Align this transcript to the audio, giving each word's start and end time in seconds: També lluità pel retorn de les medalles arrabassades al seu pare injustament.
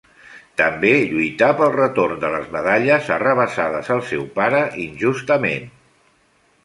També 0.59 0.93
lluità 1.11 1.49
pel 1.59 1.75
retorn 1.75 2.17
de 2.23 2.31
les 2.35 2.49
medalles 2.57 3.11
arrabassades 3.17 3.93
al 3.97 4.03
seu 4.13 4.25
pare 4.41 4.63
injustament. 4.87 5.69